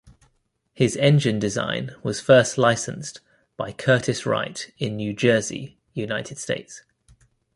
[0.73, 3.19] His engine design was first licensed
[3.55, 6.81] by Curtiss-Wright in New Jersey, United States.